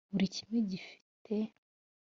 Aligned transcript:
buri 0.11 0.27
kimwe 0.35 0.57
gifite 0.69 1.35